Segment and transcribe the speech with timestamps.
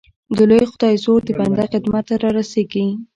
[0.37, 2.85] د لوی خدای زور د بنده خدمت ته را رسېږي